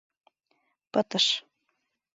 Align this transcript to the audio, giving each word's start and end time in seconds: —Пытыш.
—Пытыш. 0.91 1.25